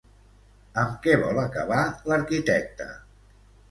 Amb 0.85 0.95
què 1.05 1.15
vol 1.25 1.43
acabar 1.43 1.85
l'arquitecte? 2.09 2.93